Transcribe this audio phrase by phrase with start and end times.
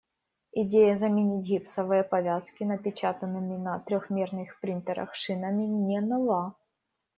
[0.53, 6.55] Идея заменить гипсовые повязки напечатанными на трёхмерных принтерах шинами не нова.